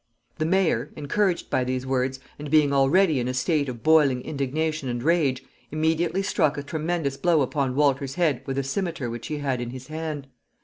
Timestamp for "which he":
9.11-9.37